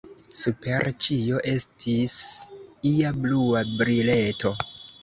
Super 0.43 0.89
ĉio 1.07 1.43
estis 1.53 2.17
ia 2.95 3.17
blua 3.23 3.65
brileto. 3.79 4.59